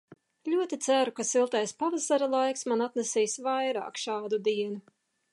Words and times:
Ļoti 0.51 0.77
ceru, 0.85 1.11
ka 1.17 1.25
siltais 1.31 1.73
pavasara 1.83 2.29
laiks 2.31 2.65
man 2.71 2.81
atnesīs 2.85 3.35
vairāk 3.49 4.01
šādu 4.05 4.41
dienu. 4.49 4.81